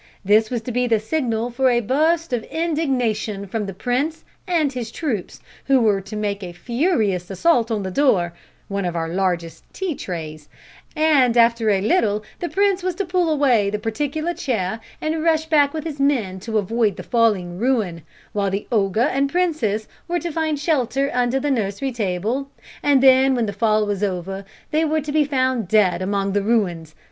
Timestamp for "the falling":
16.95-17.59